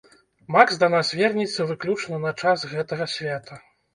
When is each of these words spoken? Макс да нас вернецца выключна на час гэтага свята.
Макс 0.53 0.79
да 0.83 0.87
нас 0.93 1.11
вернецца 1.19 1.67
выключна 1.71 2.19
на 2.25 2.33
час 2.45 2.65
гэтага 2.75 3.09
свята. 3.19 3.61